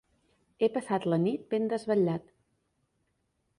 [0.63, 2.35] He passat la nit ben desvetllat.